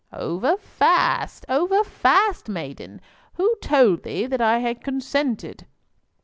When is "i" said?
4.41-4.57